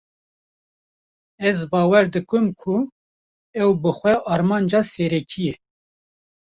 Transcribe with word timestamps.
Ez 1.49 1.55
bawer 1.71 2.05
dikim 2.13 2.45
ku 2.59 2.75
ev 3.61 3.69
bi 3.81 3.91
xwe 3.99 4.13
armanca 4.33 4.81
serekî 4.91 5.41
ye 5.47 5.55